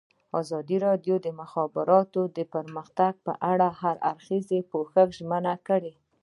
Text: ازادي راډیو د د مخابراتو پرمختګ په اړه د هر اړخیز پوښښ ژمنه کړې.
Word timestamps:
ازادي 0.41 0.77
راډیو 0.87 1.15
د 1.19 1.23
د 1.25 1.27
مخابراتو 1.41 2.21
پرمختګ 2.53 3.13
په 3.25 3.33
اړه 3.51 3.67
د 3.71 3.75
هر 3.81 3.95
اړخیز 4.11 4.47
پوښښ 4.71 4.95
ژمنه 5.17 5.53
کړې. 5.67 5.93